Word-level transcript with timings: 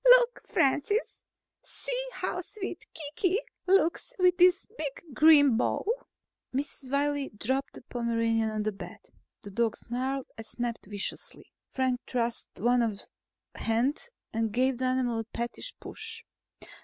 "Look, 0.17 0.41
Francis! 0.47 1.23
See 1.63 2.03
how 2.13 2.41
sweet 2.41 2.87
Kiki 2.91 3.39
looks 3.67 4.15
with 4.17 4.37
this 4.37 4.65
big 4.75 5.03
green 5.13 5.57
bow!" 5.57 5.85
Mrs. 6.51 6.91
Wiley 6.91 7.29
dropped 7.37 7.73
the 7.73 7.83
Pomeranian 7.83 8.49
on 8.49 8.63
the 8.63 8.71
bed. 8.71 8.97
The 9.43 9.51
dog 9.51 9.75
snarled 9.77 10.25
and 10.35 10.43
snapped 10.47 10.87
viciously. 10.87 11.53
Frank 11.69 11.99
thrust 12.07 12.49
out 12.57 12.63
one 12.63 12.97
hand 13.53 14.09
and 14.33 14.51
gave 14.51 14.79
the 14.79 14.85
animal 14.85 15.19
a 15.19 15.23
pettish 15.23 15.75
push. 15.79 16.23